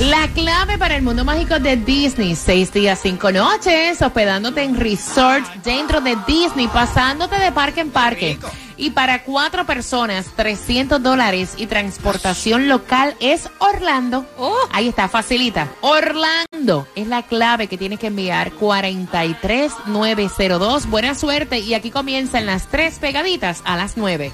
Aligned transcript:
La 0.00 0.28
clave 0.28 0.76
para 0.76 0.94
el 0.94 1.00
mundo 1.02 1.24
mágico 1.24 1.58
de 1.58 1.78
Disney. 1.78 2.36
Seis 2.36 2.70
días, 2.70 3.00
cinco 3.02 3.32
noches, 3.32 4.02
hospedándote 4.02 4.62
en 4.62 4.76
resort 4.76 5.42
dentro 5.64 6.02
de 6.02 6.18
Disney, 6.26 6.68
pasándote 6.68 7.38
de 7.38 7.50
parque 7.50 7.80
en 7.80 7.90
parque. 7.90 8.38
Y 8.76 8.90
para 8.90 9.24
cuatro 9.24 9.64
personas, 9.64 10.26
300 10.36 11.02
dólares 11.02 11.54
y 11.56 11.66
transportación 11.66 12.68
local 12.68 13.16
es 13.20 13.48
Orlando. 13.58 14.26
Ahí 14.70 14.88
está, 14.88 15.08
facilita. 15.08 15.68
Orlando 15.80 16.86
es 16.94 17.06
la 17.06 17.22
clave 17.22 17.66
que 17.66 17.78
tienes 17.78 17.98
que 17.98 18.08
enviar 18.08 18.52
43902. 18.52 20.90
Buena 20.90 21.14
suerte 21.14 21.60
y 21.60 21.72
aquí 21.72 21.90
comienzan 21.90 22.44
las 22.44 22.66
tres 22.66 22.98
pegaditas 22.98 23.62
a 23.64 23.78
las 23.78 23.96
nueve. 23.96 24.30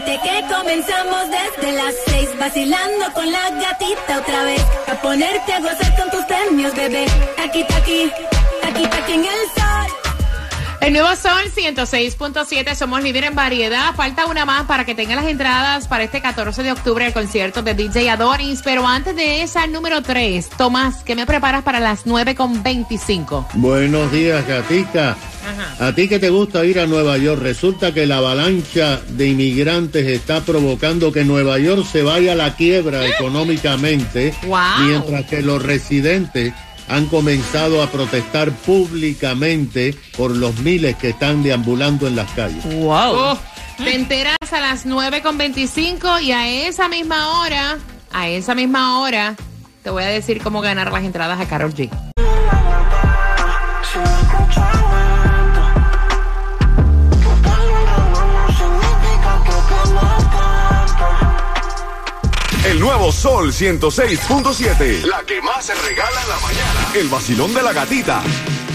Enciéndete 0.00 0.20
que 0.22 0.54
comenzamos 0.54 1.22
desde 1.30 1.72
las 1.72 1.94
seis 2.06 2.28
Vacilando 2.38 3.12
con 3.14 3.30
la 3.30 3.50
gatita 3.50 4.18
otra 4.18 4.44
vez 4.44 4.64
A 4.88 4.94
ponerte 5.00 5.52
a 5.52 5.60
gozar 5.60 5.96
con 5.96 6.10
tus 6.10 6.24
premios, 6.24 6.74
bebé 6.74 7.06
Aquí, 7.42 7.64
aquí, 7.76 8.10
aquí, 8.62 8.84
aquí 8.84 9.12
en 9.12 9.20
el 9.20 9.40
sol 9.54 9.92
El 10.80 10.92
nuevo 10.94 11.14
Sol 11.16 11.42
106.7, 11.54 12.74
somos 12.74 13.02
líder 13.02 13.24
en 13.24 13.34
variedad. 13.34 13.94
Falta 13.94 14.26
una 14.26 14.44
más 14.44 14.64
para 14.64 14.84
que 14.84 14.94
tenga 14.94 15.14
las 15.14 15.26
entradas 15.26 15.86
para 15.86 16.04
este 16.04 16.22
14 16.22 16.62
de 16.62 16.72
octubre 16.72 17.06
el 17.06 17.12
concierto 17.12 17.62
de 17.62 17.74
DJ 17.74 18.10
Adonis. 18.10 18.62
Pero 18.62 18.86
antes 18.86 19.14
de 19.14 19.42
esa, 19.42 19.66
número 19.66 20.02
3, 20.02 20.48
Tomás, 20.50 21.02
¿qué 21.04 21.14
me 21.14 21.26
preparas 21.26 21.62
para 21.62 21.80
las 21.80 22.06
9.25? 22.06 23.46
Buenos 23.54 24.10
días, 24.10 24.46
Gatica. 24.46 25.16
A 25.78 25.94
ti 25.94 26.08
que 26.08 26.18
te 26.18 26.30
gusta 26.30 26.64
ir 26.64 26.78
a 26.80 26.86
Nueva 26.86 27.16
York, 27.18 27.40
resulta 27.42 27.92
que 27.94 28.06
la 28.06 28.18
avalancha 28.18 29.00
de 29.08 29.28
inmigrantes 29.28 30.06
está 30.06 30.40
provocando 30.42 31.12
que 31.12 31.24
Nueva 31.24 31.58
York 31.58 31.86
se 31.90 32.02
vaya 32.02 32.32
a 32.32 32.36
la 32.36 32.54
quiebra 32.56 33.06
económicamente, 33.06 34.34
Wow. 34.46 34.58
mientras 34.86 35.24
que 35.26 35.42
los 35.42 35.62
residentes 35.62 36.52
han 36.88 37.06
comenzado 37.06 37.82
a 37.82 37.86
protestar 37.90 38.50
públicamente 38.52 39.94
por 40.16 40.32
los 40.36 40.58
miles 40.58 40.96
que 40.96 41.10
están 41.10 41.42
deambulando 41.42 42.06
en 42.08 42.16
las 42.16 42.30
calles. 42.32 42.64
Oh, 42.66 43.38
te 43.78 43.94
enteras 43.94 44.36
a 44.52 44.60
las 44.60 44.86
9.25 44.86 46.20
y 46.22 46.32
a 46.32 46.48
esa 46.66 46.88
misma 46.88 47.40
hora, 47.40 47.78
a 48.12 48.28
esa 48.28 48.54
misma 48.54 49.00
hora, 49.00 49.36
te 49.82 49.90
voy 49.90 50.02
a 50.02 50.08
decir 50.08 50.40
cómo 50.42 50.60
ganar 50.60 50.92
las 50.92 51.04
entradas 51.04 51.40
a 51.40 51.46
Carol 51.48 51.72
G. 51.74 51.88
El 62.64 62.78
nuevo 62.78 63.10
Sol 63.10 63.52
106.7. 63.52 65.02
La 65.04 65.22
que 65.22 65.40
más 65.40 65.64
se 65.64 65.74
regala 65.74 66.22
en 66.22 66.28
la 66.28 66.38
mañana. 66.40 66.88
El 66.94 67.08
vacilón 67.08 67.54
de 67.54 67.62
la 67.62 67.72
gatita. 67.72 68.22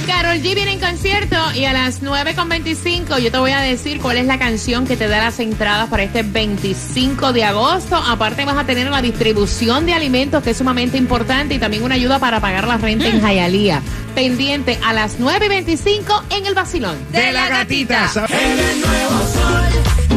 Carol 0.07 0.37
G 0.37 0.55
viene 0.55 0.73
en 0.73 0.79
concierto 0.79 1.35
y 1.53 1.65
a 1.65 1.73
las 1.73 2.01
9.25 2.01 3.19
yo 3.19 3.31
te 3.31 3.37
voy 3.37 3.51
a 3.51 3.59
decir 3.59 4.01
cuál 4.01 4.17
es 4.17 4.25
la 4.25 4.39
canción 4.39 4.87
que 4.87 4.97
te 4.97 5.07
da 5.07 5.19
las 5.19 5.39
entradas 5.39 5.89
para 5.89 6.01
este 6.01 6.23
25 6.23 7.31
de 7.31 7.43
agosto. 7.43 7.95
Aparte 7.95 8.43
vas 8.43 8.57
a 8.57 8.65
tener 8.65 8.89
la 8.89 9.03
distribución 9.03 9.85
de 9.85 9.93
alimentos 9.93 10.43
que 10.43 10.51
es 10.51 10.57
sumamente 10.57 10.97
importante 10.97 11.53
y 11.53 11.59
también 11.59 11.83
una 11.83 11.93
ayuda 11.95 12.17
para 12.17 12.39
pagar 12.39 12.67
la 12.67 12.77
renta 12.77 13.07
en 13.07 13.21
Jayalía. 13.21 13.83
Pendiente 14.15 14.79
a 14.83 14.93
las 14.93 15.19
9.25 15.19 16.23
en 16.31 16.45
el 16.47 16.55
vacilón. 16.55 16.97
de 17.11 17.31
la 17.31 17.49
gatita. 17.49 18.11
En 18.29 18.59
el 18.59 18.81
nuevo 18.81 19.19
sol, 19.31 19.63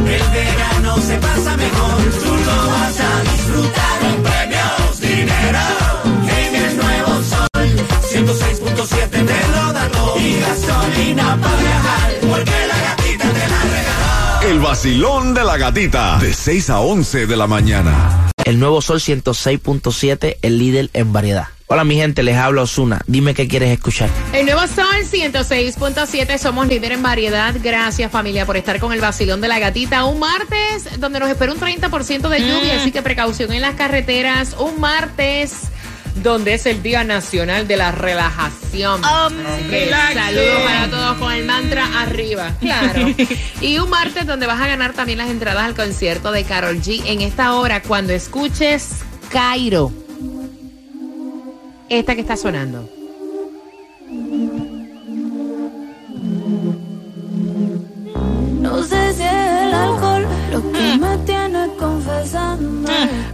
el 0.07 0.29
verano 0.31 0.97
se 0.97 1.17
pasa 1.17 1.55
mejor. 1.57 2.03
Tú 2.23 2.35
lo 2.35 2.71
vas 2.71 2.99
a 2.99 3.08
premios, 4.23 4.99
dinero. 4.99 5.59
En 6.27 6.55
el 6.55 6.77
nuevo 6.77 7.23
sol, 7.23 7.47
106.7 8.11 9.09
te 9.09 9.47
lo 9.55 9.73
da 9.73 9.87
todo. 9.89 10.19
Y 10.19 10.39
gasolina 10.39 11.37
para 11.41 11.57
viajar, 11.57 12.11
porque 12.29 12.67
la 12.67 12.79
gatita 12.81 13.23
te 13.29 13.49
la 13.49 13.61
regaló. 13.63 14.51
El 14.51 14.59
vacilón 14.59 15.33
de 15.33 15.43
la 15.43 15.57
gatita. 15.57 16.17
De 16.19 16.33
6 16.33 16.69
a 16.69 16.79
11 16.79 17.27
de 17.27 17.35
la 17.35 17.47
mañana. 17.47 18.28
El 18.49 18.59
nuevo 18.59 18.81
Sol 18.81 18.99
106.7, 18.99 20.37
el 20.41 20.57
líder 20.57 20.89
en 20.93 21.13
variedad. 21.13 21.49
Hola 21.67 21.83
mi 21.83 21.97
gente, 21.97 22.23
les 22.23 22.35
habla 22.35 22.63
Osuna. 22.63 22.99
Dime 23.05 23.35
qué 23.35 23.47
quieres 23.47 23.69
escuchar. 23.69 24.09
El 24.33 24.47
nuevo 24.47 24.61
Sol 24.61 24.87
106.7, 25.03 26.35
somos 26.39 26.67
líder 26.67 26.93
en 26.93 27.03
variedad. 27.03 27.53
Gracias 27.61 28.11
familia 28.11 28.47
por 28.47 28.57
estar 28.57 28.79
con 28.79 28.91
el 28.91 29.01
vacilón 29.01 29.39
de 29.39 29.49
la 29.49 29.59
gatita. 29.59 30.03
Un 30.05 30.17
martes 30.17 30.99
donde 30.99 31.19
nos 31.19 31.29
espera 31.29 31.51
un 31.51 31.59
30% 31.59 32.27
de 32.27 32.39
lluvia, 32.39 32.81
así 32.81 32.91
que 32.91 33.03
precaución 33.03 33.53
en 33.53 33.61
las 33.61 33.75
carreteras. 33.75 34.55
Un 34.57 34.79
martes 34.79 35.69
donde 36.15 36.53
es 36.53 36.65
el 36.65 36.83
Día 36.83 37.03
Nacional 37.03 37.67
de 37.67 37.77
la 37.77 37.91
Relajación. 37.91 39.01
Que 39.69 39.89
Saludos 39.89 40.61
para 40.65 40.89
todos 40.89 41.17
con 41.17 41.31
el 41.31 41.45
mantra 41.45 42.01
arriba. 42.01 42.51
Claro. 42.59 43.07
y 43.61 43.79
un 43.79 43.89
martes 43.89 44.25
donde 44.25 44.47
vas 44.47 44.61
a 44.61 44.67
ganar 44.67 44.93
también 44.93 45.17
las 45.17 45.29
entradas 45.29 45.63
al 45.63 45.75
concierto 45.75 46.31
de 46.31 46.43
Carol 46.43 46.81
G 46.81 47.01
en 47.05 47.21
esta 47.21 47.55
hora 47.55 47.81
cuando 47.81 48.13
escuches 48.13 48.89
Cairo. 49.29 49.91
Esta 51.89 52.15
que 52.15 52.21
está 52.21 52.37
sonando. 52.37 52.89
No 58.61 58.83
sé 58.83 59.13
si 59.13 59.23
es 59.23 59.31
el 59.31 59.73
alcohol 59.73 60.27
lo 60.51 60.71
que 60.71 60.97
me 60.97 61.17
tiene 61.25 61.38
confesando 61.38 61.38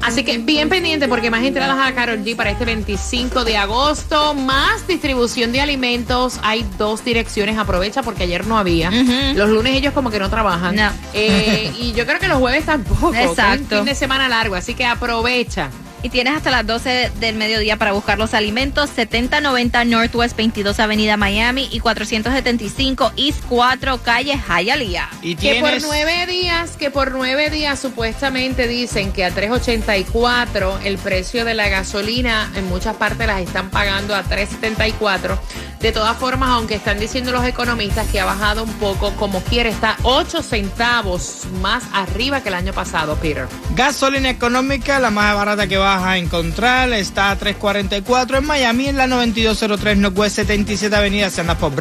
Así 0.02 0.24
que 0.24 0.38
bien 0.38 0.70
pendiente 0.70 1.08
porque 1.08 1.32
más 1.32 1.44
entradas 1.44 1.78
a 1.80 1.94
Carol 1.94 2.24
G 2.24 2.36
para 2.36 2.52
este 2.52 2.66
25 2.66 3.44
de 3.44 3.58
agosto, 3.58 4.34
más 4.34 4.88
distribución 4.88 5.52
de 5.52 5.62
alimentos. 5.62 6.40
Hay 6.44 6.66
dos 6.78 7.04
direcciones, 7.04 7.58
aprovecha 7.58 8.04
porque 8.04 8.24
ayer 8.24 8.46
no 8.46 8.58
había. 8.58 8.92
Los 9.36 9.50
lunes 9.50 9.76
ellos 9.76 9.94
como 9.94 10.12
que 10.12 10.20
no 10.20 10.30
trabajan. 10.30 10.76
No. 10.76 10.90
Eh, 11.14 11.72
y 11.80 11.94
yo 11.94 12.06
creo 12.06 12.20
que 12.20 12.28
los 12.28 12.38
jueves 12.38 12.66
tampoco. 12.66 13.14
es 13.14 13.26
Un 13.26 13.30
Exacto. 13.30 13.76
fin 13.78 13.86
de 13.86 13.96
semana 13.96 14.28
largo, 14.30 14.56
así 14.56 14.74
que 14.74 14.86
aprovecha. 14.86 15.70
Y 16.06 16.10
tienes 16.10 16.36
hasta 16.36 16.52
las 16.52 16.68
12 16.68 17.14
del 17.20 17.36
mediodía 17.36 17.78
para 17.78 17.92
buscar 17.92 18.20
los 18.20 18.36
alimentos. 18.36 18.92
7090 18.92 19.86
Northwest 19.86 20.38
22 20.38 20.80
Avenida 20.80 21.18
Miami 21.18 21.68
y 21.72 21.80
475 21.80 23.14
East 23.18 23.40
4 23.50 24.04
Calle 24.04 24.40
Hialeah. 24.48 25.10
Y 25.24 25.36
Que 25.36 25.60
por 25.62 25.82
nueve 25.82 26.28
días, 26.28 26.78
que 26.78 26.92
por 26.92 27.12
nueve 27.12 27.50
días 27.50 27.80
supuestamente 27.80 28.68
dicen 28.68 29.14
que 29.14 29.26
a 29.26 29.32
3.84 29.32 30.82
el 30.84 31.00
precio 31.00 31.44
de 31.44 31.56
la 31.56 31.70
gasolina 31.70 32.52
en 32.56 32.68
muchas 32.70 32.98
partes 32.98 33.26
las 33.26 33.42
están 33.42 33.72
pagando 33.72 34.16
a 34.16 34.24
3.74. 34.24 35.40
De 35.80 35.92
todas 35.92 36.18
formas, 36.18 36.50
aunque 36.50 36.76
están 36.76 37.00
diciendo 37.00 37.32
los 37.32 37.46
economistas 37.46 38.08
que 38.08 38.20
ha 38.20 38.26
bajado 38.26 38.64
un 38.64 38.74
poco, 38.74 39.12
como 39.18 39.42
quiere, 39.42 39.70
está 39.70 39.98
8 40.04 40.42
centavos 40.42 41.44
más 41.62 41.84
arriba 41.94 42.42
que 42.42 42.50
el 42.50 42.56
año 42.56 42.74
pasado, 42.74 43.16
Peter. 43.18 43.48
Gasolina 43.76 44.30
económica, 44.30 45.00
la 45.00 45.12
más 45.12 45.36
barata 45.36 45.68
que 45.68 45.78
vas 45.78 46.04
a 46.04 46.18
encontrar, 46.18 46.92
está 46.94 47.32
a 47.32 47.40
3.44 47.40 48.38
en 48.38 48.46
Miami, 48.46 48.88
en 48.88 48.98
la 48.98 49.08
9203 49.08 49.98
Northwest 49.98 50.38
77 50.38 50.96
Avenida, 50.96 51.30
si 51.30 51.42
andas 51.42 51.58
por 51.58 51.76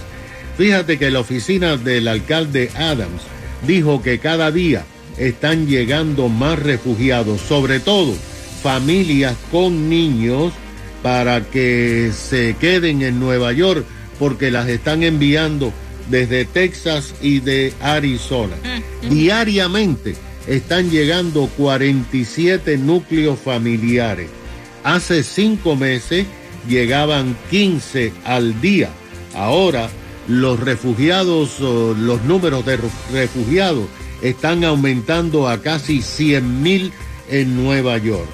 Fíjate 0.56 0.99
que 0.99 1.11
la 1.11 1.21
oficina 1.21 1.77
del 1.77 2.06
alcalde 2.09 2.71
Adams 2.77 3.23
dijo 3.67 4.00
que 4.03 4.19
cada 4.19 4.50
día 4.50 4.85
están 5.19 5.67
llegando 5.67 6.29
más 6.29 6.59
refugiados, 6.59 7.41
sobre 7.41 7.81
todo 7.81 8.15
familias 8.62 9.37
con 9.50 9.91
niños, 9.91 10.53
para 11.03 11.43
que 11.43 12.12
se 12.17 12.57
queden 12.59 13.03
en 13.03 13.21
Nueva 13.21 13.53
York 13.53 13.85
porque 14.19 14.50
las 14.50 14.69
están 14.69 15.03
enviando 15.03 15.71
desde 16.09 16.45
Texas 16.45 17.15
y 17.21 17.41
de 17.41 17.73
Arizona. 17.81 18.56
Diariamente 19.09 20.15
están 20.47 20.91
llegando 20.91 21.49
47 21.56 22.77
núcleos 22.79 23.39
familiares. 23.39 24.29
Hace 24.83 25.23
cinco 25.23 25.77
meses 25.77 26.27
llegaban 26.69 27.37
15 27.51 28.12
al 28.25 28.61
día. 28.61 28.91
Ahora 29.35 29.89
los 30.29 30.61
refugiados, 30.61 31.61
los 31.61 32.23
números 32.25 32.65
de 32.65 32.79
refugiados 33.12 33.87
están 34.23 34.65
aumentando 34.65 35.49
a 35.49 35.61
casi 35.61 36.00
100 36.03 36.62
mil 36.62 36.93
en 37.31 37.62
Nueva 37.62 37.99
York. 37.99 38.29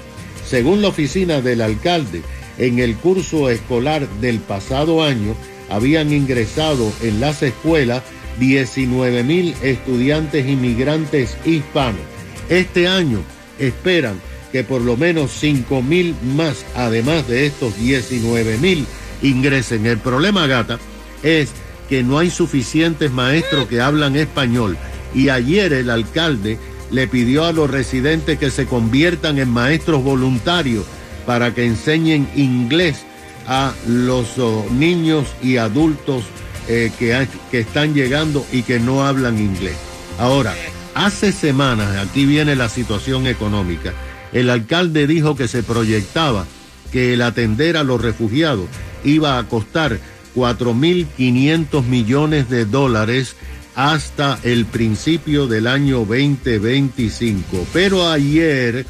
Según 0.47 0.81
la 0.81 0.89
oficina 0.89 1.41
del 1.41 1.61
alcalde, 1.61 2.21
en 2.57 2.79
el 2.79 2.95
curso 2.95 3.49
escolar 3.49 4.07
del 4.19 4.39
pasado 4.39 5.03
año 5.03 5.35
habían 5.71 6.11
ingresado 6.11 6.91
en 7.01 7.19
las 7.19 7.41
escuelas 7.41 8.03
19 8.39 9.23
mil 9.23 9.55
estudiantes 9.61 10.47
inmigrantes 10.47 11.37
hispanos. 11.45 12.01
Este 12.49 12.87
año 12.87 13.21
esperan 13.57 14.19
que 14.51 14.63
por 14.63 14.81
lo 14.81 14.97
menos 14.97 15.31
5 15.31 15.81
mil 15.81 16.13
más, 16.35 16.65
además 16.75 17.27
de 17.27 17.45
estos 17.45 17.77
19 17.77 18.57
mil, 18.57 18.85
ingresen. 19.21 19.85
El 19.85 19.97
problema, 19.97 20.45
gata, 20.45 20.77
es 21.23 21.49
que 21.87 22.03
no 22.03 22.19
hay 22.19 22.29
suficientes 22.29 23.11
maestros 23.11 23.67
que 23.67 23.79
hablan 23.79 24.17
español. 24.17 24.77
Y 25.15 25.29
ayer 25.29 25.71
el 25.71 25.89
alcalde 25.89 26.57
le 26.89 27.07
pidió 27.07 27.45
a 27.45 27.53
los 27.53 27.69
residentes 27.69 28.37
que 28.37 28.51
se 28.51 28.65
conviertan 28.65 29.39
en 29.39 29.49
maestros 29.49 30.03
voluntarios 30.03 30.85
para 31.25 31.53
que 31.53 31.65
enseñen 31.65 32.27
inglés 32.35 33.05
a 33.47 33.73
los 33.87 34.37
oh, 34.37 34.65
niños 34.71 35.27
y 35.41 35.57
adultos 35.57 36.23
eh, 36.67 36.91
que, 36.97 37.27
que 37.49 37.59
están 37.59 37.93
llegando 37.93 38.45
y 38.51 38.63
que 38.63 38.79
no 38.79 39.05
hablan 39.05 39.39
inglés. 39.39 39.75
Ahora, 40.19 40.53
hace 40.93 41.31
semanas, 41.31 41.97
aquí 41.97 42.25
viene 42.25 42.55
la 42.55 42.69
situación 42.69 43.27
económica, 43.27 43.93
el 44.33 44.49
alcalde 44.49 45.07
dijo 45.07 45.35
que 45.35 45.47
se 45.47 45.63
proyectaba 45.63 46.45
que 46.91 47.13
el 47.13 47.21
atender 47.21 47.77
a 47.77 47.83
los 47.83 48.01
refugiados 48.01 48.67
iba 49.03 49.37
a 49.37 49.47
costar 49.47 49.99
4.500 50.35 51.83
millones 51.85 52.49
de 52.49 52.65
dólares 52.65 53.35
hasta 53.75 54.37
el 54.43 54.65
principio 54.65 55.47
del 55.47 55.67
año 55.67 55.99
2025. 55.99 57.65
Pero 57.73 58.09
ayer 58.09 58.85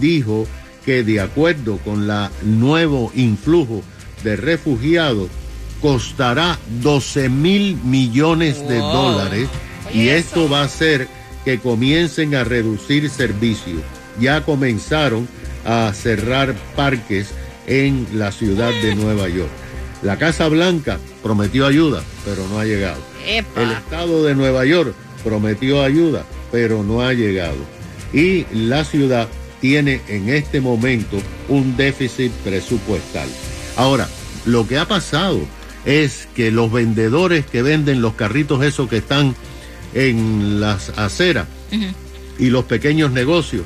dijo 0.00 0.46
que 0.86 1.02
de 1.02 1.20
acuerdo 1.20 1.78
con 1.78 2.06
la 2.06 2.30
nuevo 2.42 3.10
influjo 3.14 3.82
de 4.22 4.36
refugiados 4.36 5.28
costará 5.82 6.58
12 6.80 7.28
mil 7.28 7.76
millones 7.84 8.66
de 8.66 8.78
dólares 8.78 9.48
y 9.92 10.08
esto 10.08 10.48
va 10.48 10.60
a 10.60 10.64
hacer 10.64 11.08
que 11.44 11.58
comiencen 11.58 12.34
a 12.34 12.44
reducir 12.44 13.10
servicios. 13.10 13.82
Ya 14.18 14.44
comenzaron 14.44 15.28
a 15.64 15.92
cerrar 15.92 16.54
parques 16.76 17.30
en 17.66 18.06
la 18.14 18.32
ciudad 18.32 18.70
de 18.82 18.94
Nueva 18.94 19.28
York. 19.28 19.50
La 20.02 20.18
Casa 20.18 20.48
Blanca 20.48 20.98
prometió 21.22 21.66
ayuda, 21.66 22.02
pero 22.24 22.46
no 22.48 22.60
ha 22.60 22.64
llegado. 22.64 23.00
El 23.26 23.72
estado 23.72 24.24
de 24.24 24.34
Nueva 24.34 24.64
York 24.64 24.94
prometió 25.24 25.82
ayuda, 25.82 26.24
pero 26.52 26.84
no 26.84 27.02
ha 27.02 27.12
llegado. 27.12 27.58
Y 28.12 28.46
la 28.52 28.84
ciudad 28.84 29.28
tiene 29.66 30.00
en 30.06 30.28
este 30.28 30.60
momento 30.60 31.18
un 31.48 31.76
déficit 31.76 32.30
presupuestal. 32.44 33.28
Ahora, 33.76 34.08
lo 34.44 34.64
que 34.68 34.78
ha 34.78 34.86
pasado 34.86 35.40
es 35.84 36.28
que 36.36 36.52
los 36.52 36.70
vendedores 36.70 37.46
que 37.46 37.62
venden 37.62 38.00
los 38.00 38.14
carritos 38.14 38.62
esos 38.62 38.88
que 38.88 38.98
están 38.98 39.34
en 39.92 40.60
las 40.60 40.90
aceras 40.96 41.48
y 42.38 42.46
los 42.50 42.64
pequeños 42.66 43.10
negocios 43.10 43.64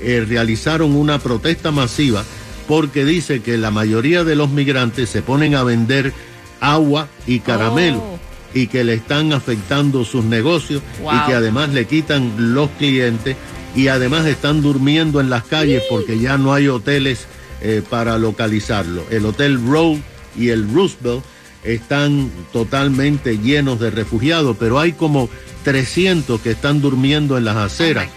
eh, 0.00 0.24
realizaron 0.28 0.94
una 0.94 1.18
protesta 1.18 1.72
masiva 1.72 2.22
porque 2.68 3.04
dice 3.04 3.40
que 3.42 3.58
la 3.58 3.72
mayoría 3.72 4.22
de 4.22 4.36
los 4.36 4.48
migrantes 4.50 5.08
se 5.08 5.22
ponen 5.22 5.56
a 5.56 5.64
vender 5.64 6.12
agua 6.60 7.08
y 7.26 7.40
caramelo 7.40 7.98
Oh. 7.98 8.18
y 8.54 8.68
que 8.68 8.84
le 8.84 8.94
están 8.94 9.32
afectando 9.32 10.04
sus 10.04 10.24
negocios 10.24 10.82
Wow. 11.02 11.12
y 11.14 11.26
que 11.26 11.34
además 11.34 11.70
le 11.70 11.86
quitan 11.86 12.54
los 12.54 12.70
clientes 12.78 13.34
y 13.74 13.88
además 13.88 14.26
están 14.26 14.62
durmiendo 14.62 15.20
en 15.20 15.30
las 15.30 15.44
calles 15.44 15.82
porque 15.88 16.18
ya 16.18 16.38
no 16.38 16.52
hay 16.52 16.68
hoteles 16.68 17.26
eh, 17.60 17.82
para 17.88 18.18
localizarlo. 18.18 19.04
El 19.10 19.24
Hotel 19.26 19.64
Row 19.66 19.98
y 20.36 20.48
el 20.50 20.72
Roosevelt 20.72 21.24
están 21.64 22.30
totalmente 22.52 23.38
llenos 23.38 23.78
de 23.80 23.90
refugiados, 23.90 24.56
pero 24.58 24.80
hay 24.80 24.92
como 24.92 25.28
300 25.64 26.40
que 26.40 26.50
están 26.50 26.80
durmiendo 26.80 27.38
en 27.38 27.44
las 27.44 27.56
aceras 27.56 28.08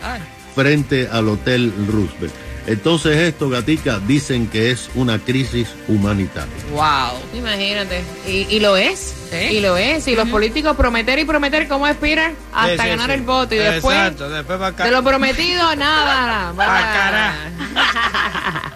frente 0.55 1.07
al 1.11 1.27
Hotel 1.29 1.71
Roosevelt. 1.87 2.33
Entonces 2.67 3.15
esto, 3.17 3.49
Gatica, 3.49 3.99
dicen 3.99 4.47
que 4.47 4.71
es 4.71 4.89
una 4.95 5.19
crisis 5.19 5.67
humanitaria. 5.87 6.53
Wow. 6.71 7.19
Imagínate. 7.37 8.03
Y, 8.27 8.47
y 8.49 8.59
lo 8.59 8.75
es. 8.75 9.13
Y 9.51 9.59
lo 9.59 9.77
es. 9.77 10.07
Y 10.07 10.15
los 10.15 10.27
políticos 10.29 10.75
prometer 10.75 11.19
y 11.19 11.25
prometer 11.25 11.67
cómo 11.67 11.87
expiran 11.87 12.33
hasta 12.53 12.71
Sí, 12.75 12.81
sí, 12.81 12.87
ganar 12.89 13.07
sí. 13.07 13.13
el 13.13 13.21
voto. 13.21 13.53
Y 13.55 13.57
después, 13.59 13.95
Exacto, 13.97 14.29
después 14.29 14.59
va 14.61 14.71
de 14.71 14.91
lo 14.91 15.03
prometido, 15.03 15.75
nada. 15.75 16.53
cara. 16.57 17.35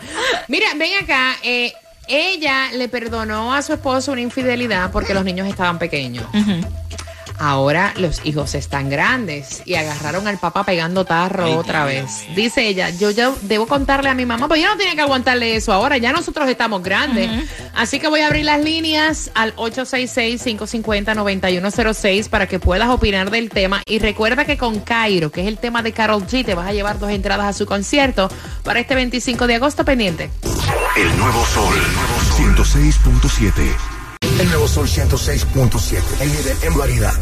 Mira, 0.47 0.67
ven 0.77 0.91
acá. 1.01 1.35
eh, 1.43 1.73
ella 2.07 2.71
le 2.73 2.89
perdonó 2.89 3.53
a 3.53 3.61
su 3.61 3.71
esposo 3.73 4.11
una 4.11 4.21
infidelidad 4.21 4.91
porque 4.91 5.13
los 5.13 5.23
niños 5.23 5.47
estaban 5.47 5.77
pequeños. 5.77 6.25
Ahora 7.39 7.93
los 7.95 8.19
hijos 8.25 8.53
están 8.53 8.89
grandes 8.89 9.63
y 9.65 9.75
agarraron 9.75 10.27
al 10.27 10.37
papá 10.37 10.65
pegando 10.65 11.05
tarro 11.05 11.57
otra 11.57 11.85
vez. 11.85 12.25
Dice 12.35 12.67
ella, 12.67 12.89
yo 12.89 13.11
ya 13.11 13.31
debo 13.43 13.65
contarle 13.65 14.09
a 14.09 14.13
mi 14.13 14.25
mamá, 14.25 14.49
pues 14.49 14.61
yo 14.61 14.67
no 14.67 14.75
tiene 14.75 14.95
que 14.95 15.01
aguantarle 15.01 15.55
eso 15.55 15.71
ahora, 15.71 15.95
ya 15.97 16.11
nosotros 16.11 16.49
estamos 16.49 16.83
grandes. 16.83 17.29
Así 17.73 17.97
que 17.99 18.09
voy 18.09 18.19
a 18.21 18.27
abrir 18.27 18.43
las 18.43 18.61
líneas 18.61 19.31
al 19.35 19.55
866-550-9106 19.55 22.27
para 22.27 22.47
que 22.47 22.59
puedas 22.59 22.89
opinar 22.89 23.31
del 23.31 23.49
tema. 23.49 23.81
Y 23.85 23.99
recuerda 23.99 24.43
que 24.43 24.57
con 24.57 24.81
Cairo, 24.81 25.31
que 25.31 25.39
es 25.41 25.47
el 25.47 25.57
tema 25.57 25.81
de 25.81 25.93
Carol 25.93 26.27
G, 26.27 26.45
te 26.45 26.55
vas 26.55 26.67
a 26.67 26.73
llevar 26.73 26.99
dos 26.99 27.11
entradas 27.11 27.47
a 27.47 27.53
su 27.53 27.65
concierto 27.65 28.29
para 28.63 28.81
este 28.81 28.95
25 28.95 29.47
de 29.47 29.55
agosto 29.55 29.85
pendiente. 29.85 30.29
El 30.97 31.17
nuevo 31.17 31.45
sol, 31.45 31.73
el 31.73 31.93
nuevo 31.93 32.19
sol. 32.55 32.65
106.7. 32.65 33.98
El 34.39 34.47
nuevo 34.47 34.69
Sol 34.69 34.87
106.7. 34.87 36.01
El 36.21 36.31
líder 36.31 36.55
en 36.61 36.77
variedad. 36.77 37.13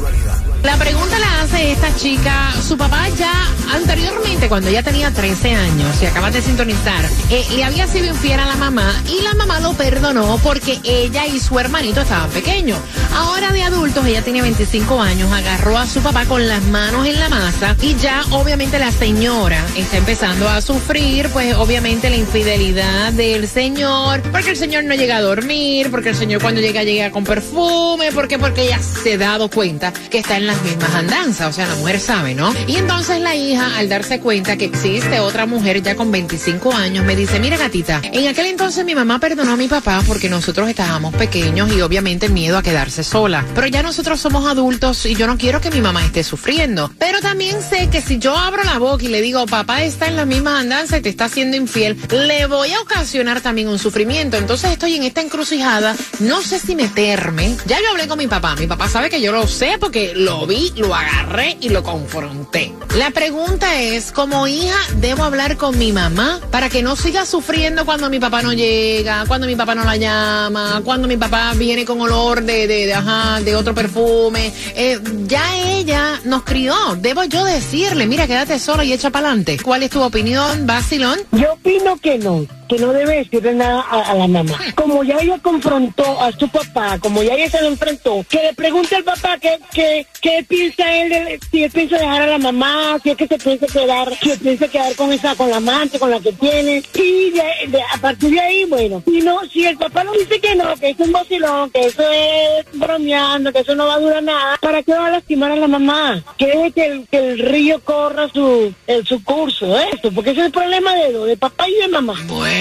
La 0.61 0.77
pregunta 0.77 1.17
la 1.17 1.41
hace 1.41 1.71
esta 1.71 1.95
chica. 1.95 2.53
Su 2.61 2.77
papá 2.77 3.09
ya 3.17 3.33
anteriormente, 3.73 4.47
cuando 4.47 4.69
ella 4.69 4.83
tenía 4.83 5.11
13 5.11 5.55
años, 5.55 5.95
se 5.95 6.07
acaba 6.07 6.29
de 6.29 6.43
sintonizar, 6.43 7.03
eh, 7.31 7.43
le 7.55 7.63
había 7.63 7.87
sido 7.87 8.05
infiel 8.05 8.39
a 8.39 8.45
la 8.45 8.55
mamá 8.55 8.93
y 9.07 9.23
la 9.23 9.33
mamá 9.33 9.59
lo 9.59 9.73
perdonó 9.73 10.39
porque 10.43 10.79
ella 10.83 11.25
y 11.25 11.39
su 11.39 11.59
hermanito 11.59 12.01
estaban 12.01 12.29
pequeños. 12.29 12.77
Ahora 13.15 13.51
de 13.51 13.63
adultos, 13.63 14.05
ella 14.05 14.21
tiene 14.21 14.43
25 14.43 15.01
años, 15.01 15.31
agarró 15.31 15.77
a 15.77 15.87
su 15.87 16.01
papá 16.01 16.25
con 16.25 16.47
las 16.47 16.61
manos 16.65 17.07
en 17.07 17.19
la 17.19 17.29
masa 17.29 17.75
y 17.81 17.95
ya 17.95 18.23
obviamente 18.29 18.77
la 18.77 18.91
señora 18.91 19.65
está 19.75 19.97
empezando 19.97 20.47
a 20.47 20.61
sufrir, 20.61 21.29
pues 21.29 21.55
obviamente 21.55 22.11
la 22.11 22.17
infidelidad 22.17 23.11
del 23.13 23.47
señor, 23.47 24.21
porque 24.31 24.51
el 24.51 24.57
señor 24.57 24.83
no 24.83 24.93
llega 24.93 25.17
a 25.17 25.21
dormir, 25.21 25.89
porque 25.89 26.09
el 26.09 26.15
señor 26.15 26.41
cuando 26.41 26.61
llega 26.61 26.83
llega 26.83 27.06
con 27.11 27.23
perfume, 27.23 28.11
porque 28.11 28.37
porque 28.37 28.63
ella 28.63 28.79
se 28.79 29.13
ha 29.13 29.17
dado 29.17 29.49
cuenta 29.49 29.93
que 30.09 30.19
está 30.19 30.37
en 30.37 30.47
las 30.47 30.61
mismas 30.63 30.93
andanzas, 30.93 31.49
o 31.49 31.53
sea, 31.53 31.67
la 31.67 31.75
mujer 31.75 31.99
sabe, 31.99 32.33
¿no? 32.33 32.53
Y 32.67 32.75
entonces 32.75 33.19
la 33.19 33.35
hija, 33.35 33.77
al 33.77 33.89
darse 33.89 34.19
cuenta 34.19 34.57
que 34.57 34.65
existe 34.65 35.19
otra 35.19 35.45
mujer 35.45 35.81
ya 35.81 35.95
con 35.95 36.11
25 36.11 36.73
años, 36.73 37.05
me 37.05 37.15
dice, 37.15 37.39
mira 37.39 37.57
gatita, 37.57 38.01
en 38.03 38.27
aquel 38.27 38.47
entonces 38.47 38.85
mi 38.85 38.95
mamá 38.95 39.19
perdonó 39.19 39.53
a 39.53 39.57
mi 39.57 39.67
papá 39.67 40.01
porque 40.07 40.29
nosotros 40.29 40.69
estábamos 40.69 41.13
pequeños 41.15 41.71
y 41.73 41.81
obviamente 41.81 42.29
miedo 42.29 42.57
a 42.57 42.63
quedarse 42.63 43.03
sola, 43.03 43.45
pero 43.55 43.67
ya 43.67 43.83
nosotros 43.83 44.19
somos 44.19 44.45
adultos 44.47 45.05
y 45.05 45.15
yo 45.15 45.27
no 45.27 45.37
quiero 45.37 45.61
que 45.61 45.71
mi 45.71 45.81
mamá 45.81 46.03
esté 46.03 46.23
sufriendo, 46.23 46.91
pero 46.97 47.21
también 47.21 47.61
sé 47.61 47.89
que 47.89 48.01
si 48.01 48.19
yo 48.19 48.37
abro 48.37 48.63
la 48.63 48.79
boca 48.79 49.03
y 49.03 49.07
le 49.07 49.21
digo, 49.21 49.45
papá 49.45 49.83
está 49.83 50.07
en 50.07 50.15
las 50.15 50.27
mismas 50.27 50.61
andanzas 50.61 50.99
y 50.99 51.01
te 51.01 51.09
está 51.09 51.25
haciendo 51.25 51.57
infiel, 51.57 51.97
le 52.09 52.45
voy 52.47 52.71
a 52.73 52.81
ocasionar 52.81 53.41
también 53.41 53.67
un 53.67 53.79
sufrimiento, 53.79 54.37
entonces 54.37 54.71
estoy 54.71 54.95
en 54.95 55.03
esta 55.03 55.21
encrucijada, 55.21 55.95
no 56.19 56.41
sé 56.41 56.59
si 56.59 56.75
meterme, 56.87 57.55
ya 57.65 57.77
yo 57.81 57.91
hablé 57.91 58.07
con 58.07 58.17
mi 58.17 58.27
papá, 58.27 58.55
mi 58.55 58.65
papá 58.65 58.87
sabe 58.87 59.09
que 59.09 59.21
yo 59.21 59.31
lo 59.31 59.45
sé 59.45 59.77
porque 59.79 60.13
lo 60.15 60.47
vi, 60.47 60.71
lo 60.77 60.95
agarré 60.95 61.57
y 61.59 61.69
lo 61.69 61.83
confronté. 61.83 62.71
La 62.95 63.11
pregunta 63.11 63.81
es, 63.81 64.11
como 64.13 64.47
hija, 64.47 64.77
¿debo 64.95 65.23
hablar 65.23 65.57
con 65.57 65.77
mi 65.77 65.91
mamá 65.91 66.39
para 66.49 66.69
que 66.69 66.81
no 66.81 66.95
siga 66.95 67.25
sufriendo 67.25 67.85
cuando 67.85 68.09
mi 68.09 68.19
papá 68.19 68.41
no 68.41 68.53
llega, 68.53 69.25
cuando 69.27 69.47
mi 69.47 69.55
papá 69.55 69.75
no 69.75 69.83
la 69.83 69.97
llama, 69.97 70.81
cuando 70.85 71.07
mi 71.07 71.17
papá 71.17 71.53
viene 71.55 71.83
con 71.83 71.99
olor 71.99 72.41
de, 72.43 72.67
de, 72.67 72.85
de, 72.85 72.93
ajá, 72.93 73.41
de 73.41 73.55
otro 73.55 73.75
perfume? 73.75 74.53
Eh, 74.75 74.99
ya 75.25 75.43
ella 75.57 76.21
nos 76.23 76.43
crió, 76.43 76.73
debo 76.99 77.25
yo 77.25 77.43
decirle, 77.43 78.07
mira, 78.07 78.27
quédate 78.27 78.59
sola 78.59 78.85
y 78.85 78.93
echa 78.93 79.09
para 79.09 79.27
adelante. 79.27 79.57
¿Cuál 79.61 79.83
es 79.83 79.89
tu 79.89 80.01
opinión, 80.01 80.65
Basilón? 80.65 81.19
Yo 81.33 81.53
opino 81.53 81.97
que 81.97 82.17
no, 82.17 82.45
que 82.67 82.77
no 82.79 82.93
debe 82.93 83.17
decirle 83.17 83.53
nada 83.53 83.81
a, 83.81 84.13
la 84.15 84.27
mamá. 84.27 84.57
Como 84.75 85.03
ya 85.03 85.17
ella 85.21 85.39
confrontó 85.41 86.19
a 86.21 86.31
su 86.31 86.47
papá, 86.49 86.97
como 86.99 87.23
ya 87.23 87.33
ella 87.35 87.49
se 87.49 87.61
lo 87.61 87.67
enfrentó, 87.67 88.25
que 88.29 88.41
le 88.43 88.53
pregunte 88.53 88.95
al 88.95 89.03
papá 89.03 89.37
qué, 89.39 89.59
qué, 89.73 90.05
qué 90.21 90.45
piensa 90.47 90.91
él, 90.93 91.09
de- 91.09 91.39
si 91.51 91.63
él 91.63 91.71
piensa 91.71 91.97
dejar 91.97 92.21
a 92.23 92.27
la 92.27 92.37
mamá, 92.37 92.97
si 93.03 93.11
es 93.11 93.17
que 93.17 93.27
se 93.27 93.37
piensa 93.37 93.67
quedar, 93.67 94.13
si 94.21 94.31
él 94.31 94.39
piensa 94.39 94.67
quedar 94.67 94.95
con 94.95 95.11
esa, 95.13 95.35
con 95.35 95.49
la 95.49 95.57
amante, 95.57 95.99
con 95.99 96.11
la 96.11 96.19
que 96.19 96.33
tiene. 96.33 96.83
Y 96.93 97.29
de- 97.31 97.67
de- 97.67 97.81
a 97.93 97.97
partir 98.01 98.31
de 98.31 98.39
ahí, 98.39 98.65
bueno, 98.65 99.01
si 99.05 99.21
no, 99.21 99.39
si 99.51 99.65
el 99.65 99.77
papá 99.77 100.03
no 100.03 100.11
dice 100.13 100.39
que 100.39 100.55
no, 100.55 100.75
que 100.75 100.89
es 100.89 100.99
un 100.99 101.11
vacilón, 101.11 101.69
que 101.71 101.85
eso 101.87 102.03
es 102.11 102.65
bromeando, 102.73 103.51
que 103.53 103.59
eso 103.59 103.75
no 103.75 103.87
va 103.87 103.95
a 103.95 103.99
durar 103.99 104.23
nada, 104.23 104.57
¿para 104.61 104.83
qué 104.83 104.93
va 104.93 105.07
a 105.07 105.11
lastimar 105.11 105.51
a 105.51 105.55
la 105.55 105.67
mamá? 105.67 106.23
Que 106.37 106.47
deje 106.47 106.71
que 107.11 107.17
el, 107.17 107.39
río 107.39 107.79
corra 107.83 108.27
su, 108.33 108.73
el- 108.87 109.05
su 109.05 109.23
curso, 109.23 109.77
eso, 109.79 110.11
porque 110.13 110.31
ese 110.31 110.41
es 110.41 110.45
el 110.47 110.51
problema 110.51 110.93
de, 110.95 111.11
de 111.13 111.37
papá 111.37 111.67
y 111.69 111.73
de 111.75 111.87
mamá. 111.87 112.15
Bueno, 112.27 112.56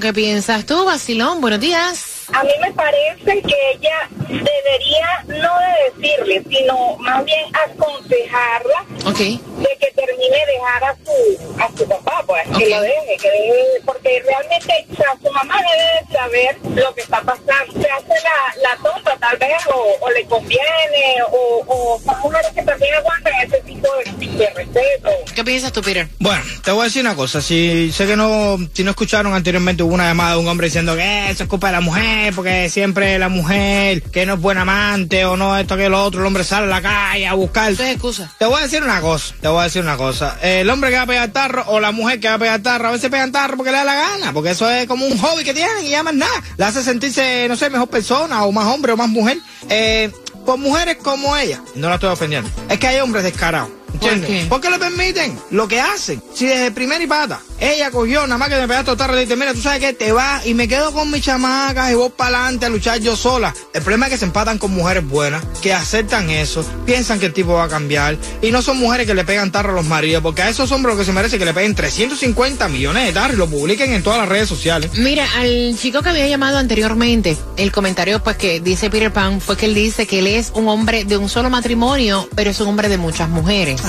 ¿qué 0.00 0.12
piensas 0.14 0.64
tú, 0.64 0.84
Basilón? 0.84 1.40
Buenos 1.40 1.60
días. 1.60 2.26
A 2.32 2.42
mí 2.42 2.50
me 2.60 2.72
parece 2.72 3.42
que 3.42 3.70
ella 3.74 4.08
debería 4.28 5.24
no 5.26 5.52
de 5.58 6.02
decirle, 6.02 6.42
sino 6.48 6.96
más 6.96 7.24
bien 7.24 7.44
aconsejarla 7.68 8.86
de 9.20 9.76
que 9.78 9.92
termine 9.94 10.38
de 10.46 10.52
dejar 10.52 10.84
a 10.84 10.96
su 11.04 11.60
a 11.60 11.76
su 11.76 11.88
papá, 11.88 12.22
pues 12.26 12.42
que 12.56 12.70
lo 12.70 12.80
deje, 12.80 13.16
que 13.20 13.30
deje, 13.30 13.64
porque 13.84 14.22
realmente 14.24 14.86
o 14.92 14.96
sea, 14.96 15.18
su 15.22 15.30
mamá 15.32 15.56
de 15.56 15.79
saber 16.20 16.58
lo 16.74 16.94
que 16.94 17.00
está 17.02 17.20
pasando. 17.22 17.72
Se 17.72 17.90
hace 17.90 18.08
la, 18.08 18.70
la 18.70 18.76
tonta 18.82 19.16
tal 19.18 19.36
vez, 19.38 19.62
o, 19.72 20.04
o 20.04 20.10
le 20.10 20.24
conviene, 20.26 21.22
o, 21.30 21.64
o 21.66 22.00
son 22.04 22.20
mujeres 22.20 22.50
que 22.54 22.62
también 22.62 22.94
aguantan 22.94 23.32
ese 23.44 23.60
tipo 23.60 23.88
de, 24.04 24.26
de 24.26 24.50
respeto. 24.50 25.10
¿Qué 25.34 25.44
piensas 25.44 25.72
tú, 25.72 25.82
Peter? 25.82 26.08
Bueno, 26.18 26.42
te 26.62 26.70
voy 26.70 26.82
a 26.82 26.84
decir 26.84 27.02
una 27.02 27.14
cosa. 27.14 27.40
Si 27.40 27.92
sé 27.92 28.06
que 28.06 28.16
no, 28.16 28.58
si 28.72 28.84
no 28.84 28.90
escucharon 28.90 29.34
anteriormente, 29.34 29.82
hubo 29.82 29.94
una 29.94 30.08
llamada 30.08 30.32
de 30.34 30.40
un 30.40 30.48
hombre 30.48 30.66
diciendo 30.66 30.96
que 30.96 31.30
eso 31.30 31.44
es 31.44 31.48
culpa 31.48 31.68
de 31.68 31.72
la 31.74 31.80
mujer, 31.80 32.34
porque 32.34 32.68
siempre 32.68 33.18
la 33.18 33.28
mujer 33.28 34.02
que 34.02 34.26
no 34.26 34.34
es 34.34 34.40
buena 34.40 34.62
amante 34.62 35.24
o 35.24 35.36
no 35.36 35.56
esto 35.56 35.76
que 35.76 35.88
lo 35.88 36.04
otro, 36.04 36.20
el 36.20 36.26
hombre 36.26 36.44
sale 36.44 36.66
a 36.66 36.68
la 36.68 36.82
calle 36.82 37.26
a 37.26 37.34
buscar. 37.34 37.72
Eso 37.72 37.84
es 37.84 37.92
excusa. 37.92 38.32
Te 38.38 38.44
voy 38.46 38.60
a 38.60 38.64
decir 38.64 38.82
una 38.82 39.00
cosa, 39.00 39.34
te 39.40 39.48
voy 39.48 39.60
a 39.60 39.64
decir 39.64 39.82
una 39.82 39.96
cosa. 39.96 40.38
El 40.42 40.68
hombre 40.68 40.90
que 40.90 40.96
va 40.96 41.02
a 41.02 41.06
pegar 41.06 41.28
tarro 41.30 41.64
o 41.68 41.80
la 41.80 41.92
mujer 41.92 42.20
que 42.20 42.28
va 42.28 42.34
a 42.34 42.38
pegar 42.38 42.60
tarro, 42.60 42.88
a 42.88 42.92
veces 42.92 43.10
pegan 43.10 43.32
tarro 43.32 43.56
porque 43.56 43.70
le 43.72 43.78
da 43.78 43.84
la 43.84 43.94
gana, 43.94 44.32
porque 44.32 44.50
eso 44.50 44.70
es 44.70 44.86
como 44.86 45.06
un 45.06 45.18
hobby 45.18 45.44
que 45.44 45.54
tienen 45.54 45.84
y 45.84 45.90
ya 45.90 46.02
nada. 46.14 46.42
Le 46.56 46.64
hace 46.64 46.82
sentirse, 46.82 47.46
no 47.48 47.56
sé, 47.56 47.70
mejor 47.70 47.88
persona 47.88 48.44
o 48.44 48.52
más 48.52 48.66
hombre 48.66 48.92
o 48.92 48.96
más 48.96 49.08
mujer. 49.08 49.38
Eh, 49.68 50.10
con 50.44 50.60
mujeres 50.60 50.96
como 50.96 51.36
ella, 51.36 51.62
no 51.74 51.88
la 51.88 51.96
estoy 51.96 52.10
ofendiendo, 52.10 52.50
es 52.68 52.78
que 52.78 52.86
hay 52.86 53.00
hombres 53.00 53.24
descarados. 53.24 53.70
¿Entiendes? 54.00 54.30
¿Por 54.30 54.38
qué? 54.38 54.46
¿Por 54.48 54.60
qué 54.60 54.70
le 54.70 54.78
permiten 54.78 55.38
lo 55.50 55.68
que 55.68 55.80
hacen? 55.80 56.22
Si 56.34 56.46
desde 56.46 56.70
primer 56.70 57.00
y 57.02 57.06
pata, 57.06 57.40
ella 57.58 57.90
cogió 57.90 58.22
nada 58.22 58.38
más 58.38 58.48
que 58.48 58.56
me 58.56 58.66
pegaste 58.66 58.96
tarde 58.96 59.18
y 59.18 59.24
dice, 59.24 59.36
mira, 59.36 59.52
tú 59.52 59.60
sabes 59.60 59.80
que 59.80 59.92
te 59.92 60.12
vas 60.12 60.46
y 60.46 60.54
me 60.54 60.66
quedo 60.66 60.92
con 60.92 61.10
mis 61.10 61.22
chamacas 61.22 61.90
y 61.90 61.94
voy 61.94 62.10
para 62.10 62.38
adelante 62.38 62.66
a 62.66 62.68
luchar 62.70 63.00
yo 63.00 63.16
sola. 63.16 63.54
El 63.74 63.82
problema 63.82 64.06
es 64.06 64.12
que 64.12 64.18
se 64.18 64.24
empatan 64.24 64.58
con 64.58 64.72
mujeres 64.72 65.06
buenas, 65.06 65.44
que 65.60 65.72
aceptan 65.72 66.30
eso, 66.30 66.64
piensan 66.86 67.20
que 67.20 67.26
el 67.26 67.32
tipo 67.32 67.52
va 67.52 67.64
a 67.64 67.68
cambiar 67.68 68.16
y 68.40 68.50
no 68.50 68.62
son 68.62 68.78
mujeres 68.78 69.06
que 69.06 69.14
le 69.14 69.24
pegan 69.24 69.52
tarro 69.52 69.72
a 69.72 69.76
los 69.76 69.84
maridos, 69.84 70.22
porque 70.22 70.42
a 70.42 70.48
esos 70.48 70.72
hombres 70.72 70.94
lo 70.94 70.98
que 70.98 71.04
se 71.04 71.12
merece 71.12 71.38
que 71.38 71.44
le 71.44 71.52
peguen 71.52 71.74
350 71.74 72.68
millones 72.68 73.06
de 73.06 73.12
tarro 73.12 73.34
y 73.34 73.36
lo 73.36 73.48
publiquen 73.48 73.92
en 73.92 74.02
todas 74.02 74.18
las 74.18 74.28
redes 74.28 74.48
sociales. 74.48 74.92
Mira, 74.94 75.26
al 75.36 75.76
chico 75.78 76.02
que 76.02 76.08
había 76.08 76.26
llamado 76.26 76.58
anteriormente, 76.58 77.36
el 77.56 77.72
comentario 77.72 78.22
pues 78.22 78.36
que 78.36 78.60
dice 78.60 78.90
Peter 78.90 79.12
Pan 79.12 79.40
fue 79.40 79.56
que 79.56 79.66
él 79.66 79.74
dice 79.74 80.06
que 80.06 80.20
él 80.20 80.26
es 80.26 80.50
un 80.54 80.68
hombre 80.68 81.04
de 81.04 81.16
un 81.16 81.28
solo 81.28 81.50
matrimonio, 81.50 82.28
pero 82.34 82.50
es 82.50 82.60
un 82.60 82.68
hombre 82.68 82.88
de 82.88 82.98
muchas 82.98 83.28
mujeres. 83.28 83.80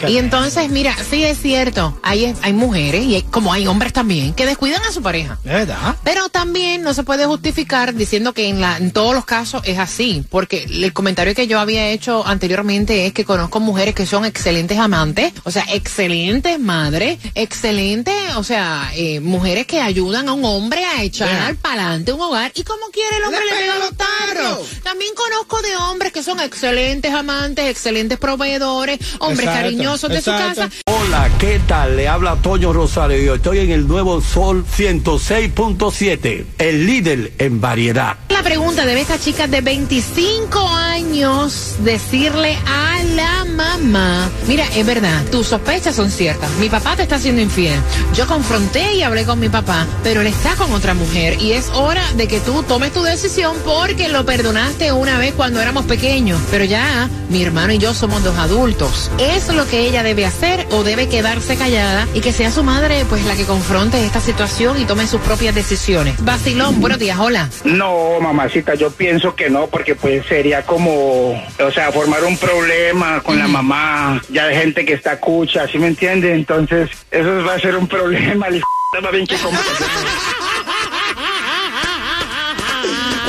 Qué 0.00 0.10
y 0.10 0.18
entonces, 0.18 0.68
mira, 0.70 0.94
sí 1.08 1.24
es 1.24 1.40
cierto, 1.40 1.98
hay, 2.02 2.34
hay 2.42 2.52
mujeres 2.52 3.04
y 3.04 3.14
hay- 3.16 3.22
como 3.22 3.52
hay 3.52 3.66
hombres 3.66 3.92
también 3.92 4.34
que 4.34 4.46
descuidan 4.46 4.82
a 4.82 4.92
su 4.92 5.02
pareja. 5.02 5.38
¿Es 5.44 5.52
verdad? 5.52 5.96
Pero 6.04 6.28
también 6.28 6.82
no 6.82 6.94
se 6.94 7.02
puede 7.02 7.26
justificar 7.26 7.94
diciendo 7.94 8.32
que 8.32 8.48
en, 8.48 8.60
la, 8.60 8.76
en 8.76 8.90
todos 8.92 9.14
los 9.14 9.24
casos 9.24 9.62
es 9.64 9.78
así, 9.78 10.24
porque 10.30 10.64
el 10.70 10.92
comentario 10.92 11.34
que 11.34 11.46
yo 11.46 11.58
había 11.60 11.88
hecho 11.88 12.26
anteriormente 12.26 13.06
es 13.06 13.12
que 13.12 13.24
conozco 13.24 13.60
mujeres 13.60 13.94
que 13.94 14.06
son 14.06 14.24
excelentes 14.24 14.78
amantes, 14.78 15.32
o 15.44 15.50
sea, 15.50 15.64
excelentes 15.72 16.58
madres, 16.58 17.18
excelentes, 17.34 18.14
o 18.36 18.44
sea, 18.44 18.90
eh, 18.94 19.20
mujeres 19.20 19.66
que 19.66 19.80
ayudan 19.80 20.28
a 20.28 20.32
un 20.32 20.44
hombre 20.44 20.84
a 20.84 21.02
echar 21.02 21.54
para 21.56 21.82
adelante 21.86 22.12
un 22.12 22.20
hogar 22.20 22.52
y 22.54 22.62
como 22.62 22.86
quiere 22.92 23.16
el 23.18 23.24
hombre 23.24 23.40
le, 23.44 23.60
pega 23.60 23.78
los 23.78 23.96
tarros. 23.96 24.68
También 24.82 25.12
conozco 25.14 25.60
de 25.62 25.76
hombres 25.76 26.12
que 26.12 26.22
son 26.22 26.40
excelentes 26.40 27.12
amantes, 27.12 27.66
excelentes 27.68 28.18
proveedores, 28.18 28.98
hombres 29.18 29.49
cariñosos 29.52 30.10
de 30.10 30.20
su 30.20 30.30
casa. 30.30 30.68
Hola, 31.02 31.30
¿qué 31.38 31.58
tal? 31.66 31.96
Le 31.96 32.08
habla 32.08 32.36
Toño 32.36 32.74
Rosario 32.74 33.18
yo 33.18 33.34
estoy 33.34 33.60
en 33.60 33.70
el 33.70 33.88
nuevo 33.88 34.20
Sol 34.20 34.66
106.7, 34.66 36.44
el 36.58 36.86
líder 36.86 37.32
en 37.38 37.58
variedad. 37.60 38.16
La 38.28 38.42
pregunta 38.42 38.84
debe 38.84 39.00
esta 39.00 39.18
chica 39.18 39.46
de 39.46 39.62
25 39.62 40.58
años 40.68 41.76
decirle 41.80 42.56
a 42.66 43.02
la 43.14 43.44
mamá, 43.46 44.30
mira, 44.46 44.64
es 44.74 44.84
verdad, 44.84 45.24
tus 45.30 45.48
sospechas 45.48 45.94
son 45.94 46.10
ciertas, 46.10 46.50
mi 46.58 46.68
papá 46.68 46.96
te 46.96 47.02
está 47.02 47.16
haciendo 47.16 47.40
infiel. 47.40 47.80
Yo 48.14 48.26
confronté 48.26 48.94
y 48.94 49.02
hablé 49.02 49.24
con 49.24 49.40
mi 49.40 49.48
papá, 49.48 49.86
pero 50.02 50.20
él 50.20 50.26
está 50.26 50.54
con 50.56 50.72
otra 50.72 50.94
mujer 50.94 51.40
y 51.40 51.52
es 51.52 51.70
hora 51.70 52.02
de 52.16 52.28
que 52.28 52.40
tú 52.40 52.62
tomes 52.62 52.92
tu 52.92 53.02
decisión 53.02 53.56
porque 53.64 54.08
lo 54.08 54.26
perdonaste 54.26 54.92
una 54.92 55.18
vez 55.18 55.32
cuando 55.34 55.60
éramos 55.60 55.84
pequeños, 55.86 56.40
pero 56.50 56.64
ya 56.64 57.08
mi 57.30 57.42
hermano 57.42 57.72
y 57.72 57.78
yo 57.78 57.94
somos 57.94 58.22
dos 58.22 58.36
adultos. 58.36 59.10
¿Es 59.18 59.48
lo 59.48 59.66
que 59.66 59.86
ella 59.86 60.02
debe 60.02 60.26
hacer 60.26 60.66
o 60.70 60.82
debe 60.82 60.89
quedarse 60.96 61.56
callada 61.56 62.08
y 62.14 62.20
que 62.20 62.32
sea 62.32 62.50
su 62.50 62.64
madre 62.64 63.04
pues 63.08 63.24
la 63.24 63.36
que 63.36 63.44
confronte 63.44 64.04
esta 64.04 64.20
situación 64.20 64.80
y 64.80 64.84
tome 64.84 65.06
sus 65.06 65.20
propias 65.20 65.54
decisiones? 65.54 66.22
Basilón, 66.24 66.80
buenos 66.80 66.98
días, 66.98 67.16
hola. 67.18 67.48
No, 67.64 68.18
mamacita, 68.20 68.74
yo 68.74 68.90
pienso 68.90 69.36
que 69.36 69.48
no, 69.48 69.68
porque 69.68 69.94
pues 69.94 70.26
sería 70.26 70.62
como, 70.66 71.30
o 71.30 71.70
sea, 71.72 71.92
formar 71.92 72.24
un 72.24 72.36
problema 72.36 73.22
con 73.22 73.38
la 73.38 73.46
mamá, 73.46 74.20
ya 74.30 74.46
de 74.46 74.56
gente 74.56 74.84
que 74.84 74.94
está 74.94 75.20
cucha, 75.20 75.68
¿sí 75.68 75.78
me 75.78 75.86
entiende? 75.86 76.34
Entonces, 76.34 76.90
eso 77.10 77.44
va 77.44 77.54
a 77.54 77.60
ser 77.60 77.76
un 77.76 77.86
problema, 77.86 78.48
bien 79.12 79.26
que 79.26 79.36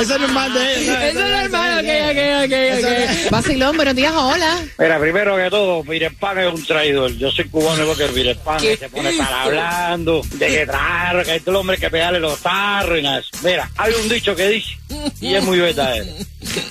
Eso 0.00 0.18
no 0.18 0.26
es 0.26 0.32
más 0.32 0.52
de 0.52 0.82
Eso 0.82 0.98
es 0.98 1.14
normal, 1.14 1.71
ok, 1.82 2.10
ok, 2.10 2.44
ok, 2.44 3.24
ok. 3.24 3.30
Basilón, 3.30 3.76
buenos 3.76 3.94
días, 3.94 4.12
hola. 4.14 4.60
Mira, 4.78 4.98
primero 4.98 5.36
que 5.36 5.50
todo, 5.50 5.84
Mirepan 5.84 6.38
es 6.38 6.52
un 6.52 6.64
traidor. 6.64 7.12
Yo 7.16 7.30
soy 7.30 7.48
cubano 7.48 7.84
porque 7.86 8.04
el 8.04 8.12
Mirepan 8.12 8.60
¿Qué? 8.60 8.76
se 8.76 8.88
pone 8.88 9.12
para 9.12 9.42
hablando 9.42 10.22
de 10.34 10.46
que 10.46 10.66
tarro, 10.66 11.24
que 11.24 11.32
hay 11.32 11.42
el 11.44 11.56
hombre 11.56 11.76
que 11.78 11.90
pegarle 11.90 12.20
los 12.20 12.40
tarros 12.40 12.98
y 12.98 13.02
nada. 13.02 13.16
de 13.16 13.22
eso. 13.22 13.30
Mira, 13.42 13.70
hay 13.76 13.92
un 13.94 14.08
dicho 14.08 14.36
que 14.36 14.48
dice, 14.48 14.76
y 15.20 15.34
es 15.34 15.44
muy 15.44 15.58
verdadero. 15.58 16.06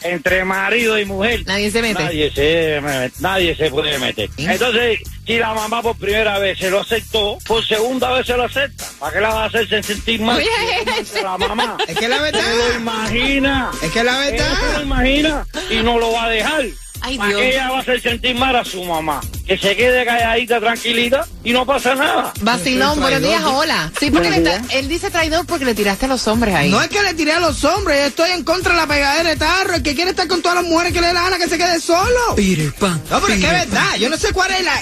Entre 0.04 0.44
marido 0.44 0.98
y 1.00 1.06
mujer. 1.06 1.44
Nadie 1.46 1.72
se 1.72 1.82
mete. 1.82 2.04
Nadie 2.04 2.32
se, 2.32 2.82
nadie 3.20 3.56
se 3.56 3.70
puede 3.70 3.98
meter. 4.00 4.30
Entonces, 4.38 5.00
si 5.26 5.38
la 5.38 5.54
mamá 5.54 5.82
por 5.82 5.96
primera 5.98 6.40
vez 6.40 6.58
se 6.60 6.70
lo 6.70 6.82
aceptó, 6.82 7.38
por 7.48 7.66
segunda 7.66 8.12
vez 8.12 8.26
se 8.28 8.36
lo 8.36 8.44
acepta. 8.44 8.86
¿Para 9.00 9.14
qué 9.14 9.22
la 9.22 9.30
va 9.30 9.44
a 9.44 9.48
hacer 9.48 9.84
sentir 9.84 10.22
mal? 10.22 10.38
Oye. 10.38 11.22
la 11.24 11.38
mamá. 11.38 11.78
Es 11.88 11.98
que 11.98 12.08
la 12.08 12.22
verdad. 12.22 12.42
Se 12.42 12.56
lo 12.56 12.76
imagina. 12.80 13.72
Es 13.82 13.92
que 13.92 14.04
la 14.04 14.18
verdad. 14.18 14.58
Se 14.60 14.78
lo 14.78 14.84
imagina 14.84 15.46
y 15.70 15.76
no 15.84 15.98
lo 16.00 16.12
va 16.12 16.26
a 16.26 16.30
dejar. 16.30 16.66
Ay, 17.04 17.18
¿Para 17.18 17.30
Dios. 17.30 17.42
qué 17.42 17.50
ella 17.50 17.70
va 17.72 17.78
a 17.78 17.82
hacer 17.82 18.00
sentir 18.00 18.36
mal 18.36 18.56
a 18.56 18.64
su 18.64 18.84
mamá? 18.84 19.22
Que 19.48 19.58
se 19.58 19.76
quede 19.76 20.06
calladita, 20.06 20.60
tranquilita 20.60 21.26
y 21.44 21.52
no 21.52 21.66
pasa 21.66 21.96
nada. 21.96 22.32
Basilón, 22.42 23.00
buenos 23.00 23.24
días, 23.24 23.42
hola. 23.44 23.92
Sí, 24.00 24.12
porque 24.12 24.30
le 24.30 24.38
está- 24.38 24.62
él 24.78 24.88
dice 24.88 25.10
traidor 25.10 25.48
porque 25.48 25.66
le 25.66 25.74
tiraste 25.74 26.06
a 26.06 26.10
los 26.10 26.28
hombres 26.28 26.54
ahí. 26.54 26.70
No 26.70 26.80
es 26.80 26.90
que 26.90 27.02
le 27.02 27.16
tiré 27.16 27.32
a 27.34 27.40
los 27.40 27.64
hombres, 27.64 27.98
yo 28.02 28.06
estoy 28.06 28.30
en 28.32 28.44
contra 28.44 28.74
de 28.76 28.82
la 28.82 28.86
pegadera 28.86 29.30
de 29.30 29.36
tarro. 29.36 29.74
El 29.74 29.82
que 29.82 29.96
quiere 29.96 30.12
estar 30.12 30.28
con 30.28 30.44
todas 30.44 30.58
las 30.62 30.66
mujeres 30.66 30.94
que 30.94 31.02
le 31.02 31.08
dé 31.08 31.14
la 31.14 31.24
gana 31.24 31.38
que 31.40 31.48
se 31.48 31.58
quede 31.58 31.80
solo. 31.82 32.20
No, 32.30 32.36
pero 32.38 33.34
es 33.34 33.40
que 33.40 33.46
es 33.48 33.52
verdad, 33.52 33.96
yo 33.98 34.08
no 34.08 34.18
sé 34.18 34.32
cuál 34.32 34.52
es 34.52 34.64
la. 34.64 34.80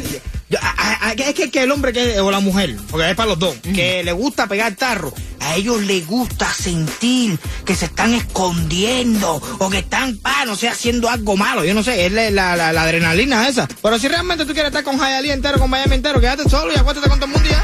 Yo- 0.50 0.58
a- 0.62 1.10
a- 1.10 1.12
es 1.14 1.34
que, 1.34 1.50
que 1.52 1.64
el 1.64 1.72
hombre 1.72 1.94
que, 1.94 2.20
o 2.20 2.32
la 2.32 2.40
mujer, 2.40 2.76
porque 2.90 3.10
es 3.10 3.16
para 3.16 3.30
los 3.30 3.40
dos, 3.40 3.56
que 3.74 4.04
le 4.04 4.12
gusta 4.12 4.48
pegar 4.48 4.76
tarro, 4.76 5.14
a 5.40 5.56
ellos 5.56 5.82
les 5.84 6.06
gusta 6.06 6.52
sentir 6.54 7.40
que 7.66 7.76
se 7.76 7.86
están 7.86 8.14
escondiendo 8.14 9.42
o 9.60 9.70
que 9.70 9.80
están, 9.80 10.18
pa, 10.18 10.46
no 10.46 10.56
sé, 10.56 10.68
haciendo 10.68 11.10
algo 11.10 11.38
malo. 11.38 11.64
Yo 11.64 11.74
no 11.74 11.84
sé, 11.84 12.06
es 12.06 12.12
la, 12.12 12.30
la- 12.56 12.70
adrenalina 12.82 13.48
esa. 13.48 13.68
Pero 13.82 13.98
si 14.00 14.08
realmente 14.08 14.46
tú 14.46 14.54
quieres 14.54 14.70
estar 14.70 14.84
con 14.84 14.98
Hialeah 14.98 15.34
entero, 15.34 15.60
con 15.60 15.70
Miami 15.70 15.96
entero, 15.96 16.20
quédate 16.20 16.50
solo 16.50 16.74
y 16.74 16.78
acuéstate 16.78 17.10
con 17.10 17.20
todo 17.20 17.28
el 17.28 17.34
mundo 17.34 17.48
y 17.50 17.52
ya. 17.52 17.64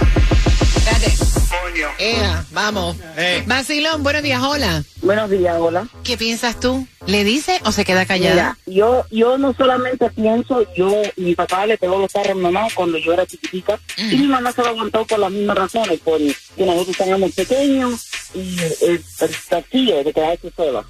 Ea, 1.97 2.45
vamos. 2.51 2.97
Basilón, 3.45 4.03
buenos 4.03 4.23
días, 4.23 4.41
hola. 4.41 4.83
Buenos 5.01 5.29
días, 5.29 5.55
hola. 5.59 5.87
¿Qué 6.03 6.17
piensas 6.17 6.59
tú? 6.59 6.87
¿Le 7.05 7.23
dice 7.23 7.59
o 7.65 7.71
se 7.71 7.85
queda 7.85 8.05
callada? 8.05 8.57
Mira, 8.65 8.77
yo, 8.77 9.05
yo 9.11 9.37
no 9.37 9.53
solamente 9.53 10.09
pienso, 10.09 10.65
yo, 10.75 11.01
mi 11.15 11.35
papá 11.35 11.65
le 11.65 11.77
pegó 11.77 11.99
los 11.99 12.11
carros 12.11 12.31
a 12.31 12.35
mi 12.35 12.41
mamá 12.41 12.67
cuando 12.73 12.97
yo 12.97 13.13
era 13.13 13.25
chiquitica 13.25 13.79
y 13.97 14.15
mi 14.17 14.27
mamá 14.27 14.51
se 14.51 14.61
lo 14.61 14.69
aguantó 14.69 15.05
por 15.05 15.19
las 15.19 15.31
mismas 15.31 15.57
razones, 15.57 15.99
por 15.99 16.17
que 16.19 16.65
nosotros 16.65 16.89
estábamos 16.89 17.31
pequeños 17.33 18.07
y 18.33 18.57
el, 18.59 19.03
el 19.21 19.35
castillo 19.49 20.03
de 20.03 20.13
quedarse 20.13 20.51
sola. 20.55 20.83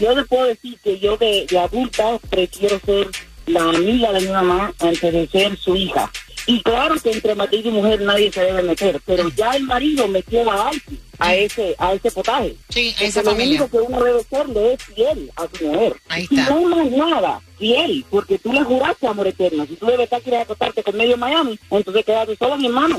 Yo 0.00 0.14
le 0.14 0.24
puedo 0.24 0.44
decir 0.46 0.78
que 0.82 0.98
yo 0.98 1.16
de, 1.16 1.46
de 1.48 1.58
adulta 1.58 2.18
prefiero 2.30 2.80
ser 2.84 3.08
la 3.46 3.62
amiga 3.64 4.12
de 4.12 4.20
mi 4.20 4.28
mamá 4.28 4.72
antes 4.78 5.12
de 5.12 5.28
ser 5.28 5.56
su 5.58 5.76
hija. 5.76 6.10
Y 6.46 6.62
claro 6.62 6.94
que 7.00 7.10
entre 7.12 7.34
marido 7.34 7.68
y 7.68 7.72
mujer 7.72 8.00
nadie 8.02 8.32
se 8.32 8.40
debe 8.42 8.62
meter, 8.62 9.00
pero 9.04 9.28
ya 9.30 9.52
el 9.52 9.64
marido 9.64 10.08
metió 10.08 10.50
a 10.50 10.68
alguien 10.68 11.00
a 11.18 11.34
ese, 11.34 11.74
a 11.78 11.92
ese 11.92 12.10
potaje. 12.10 12.56
Sí, 12.70 12.90
Porque 12.92 13.06
esa 13.06 13.22
lo 13.22 13.30
familia. 13.32 13.60
único 13.62 13.70
que 13.70 13.86
uno 13.92 14.02
debe 14.04 14.24
ser 14.24 14.48
le 14.48 14.72
es 14.72 14.82
fiel 14.82 15.30
a 15.36 15.46
tu 15.46 15.66
mujer. 15.66 15.96
Ahí 16.08 16.26
Y 16.30 16.34
no 16.36 16.62
más 16.62 16.90
nada, 16.90 17.40
fiel, 17.58 18.04
porque 18.10 18.38
tú 18.38 18.52
le 18.52 18.62
juraste 18.64 19.06
amor 19.06 19.26
eterno. 19.28 19.66
Si 19.66 19.76
tú 19.76 19.86
de 19.86 19.96
verdad 19.98 20.20
quieres 20.22 20.42
acostarte 20.42 20.82
con 20.82 20.96
medio 20.96 21.16
Miami, 21.16 21.58
entonces 21.70 22.04
quédate 22.04 22.36
solo, 22.36 22.56
mi 22.56 22.66
hermano. 22.66 22.98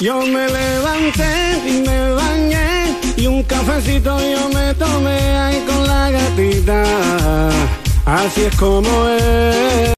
Yo 0.00 0.20
me 0.22 0.46
levanté 0.48 1.58
y 1.66 1.72
me 1.86 2.12
bañé 2.12 2.96
y 3.16 3.26
un 3.26 3.42
cafecito 3.42 4.18
yo 4.20 4.48
me 4.48 4.72
tomé 4.74 5.18
ahí 5.36 5.60
con 5.66 5.86
la 5.86 6.10
gatita. 6.10 7.50
Así 8.06 8.42
es 8.42 8.56
como 8.56 9.08
es. 9.08 9.92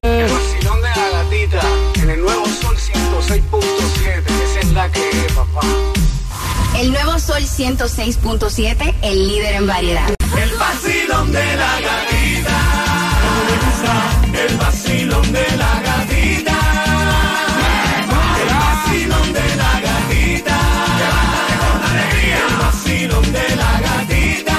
106.7. 3.27 4.23
Esa 4.43 4.59
es 4.59 4.71
la 4.73 4.91
que 4.91 4.99
papá. 5.33 5.61
El 6.77 6.91
nuevo 6.91 7.17
Sol 7.19 7.41
106.7, 7.43 8.95
el 9.01 9.27
líder 9.27 9.55
en 9.55 9.67
variedad. 9.67 10.13
El 10.37 10.51
vacilón 10.57 11.31
de 11.31 11.55
la 11.55 11.79
gatita. 11.79 12.59
El 14.33 14.57
vacilón 14.57 15.31
de 15.31 15.57
la 15.57 15.81
gatita. 15.81 16.59
El 18.41 18.49
vacilón 18.59 19.33
de 19.33 19.55
la 19.55 19.79
gatita. 19.79 20.57
El 22.27 22.57
vacilón 22.57 23.31
de 23.31 23.55
la 23.55 23.79
gatita. 23.79 24.57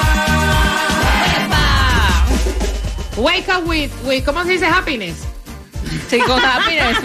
Wake 3.16 3.48
up 3.48 3.66
with, 3.66 3.90
with, 4.04 4.24
¿cómo 4.24 4.42
se 4.44 4.52
dice 4.52 4.66
happiness? 4.66 5.33
Sí, 6.08 6.18
con 6.20 6.42
happiness. 6.44 6.98
Up 6.98 7.04